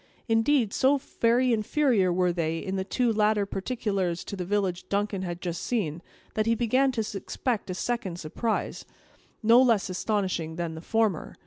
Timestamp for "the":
2.75-2.83, 4.35-4.43, 10.73-10.81